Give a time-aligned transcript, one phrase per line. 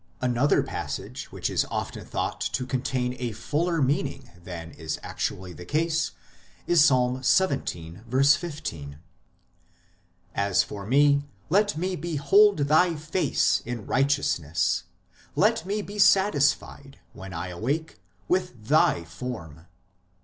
[0.19, 5.63] Another passage which is often thought to contain a fuller meaning than is actually the
[5.63, 6.09] case
[6.65, 7.37] is Ps.
[7.37, 8.01] xvii.
[8.09, 8.99] 15:
[10.33, 14.85] "As for me, let me behold Thy face in righteousness;
[15.35, 19.67] let me be satisfied, when I awake, with Thy form."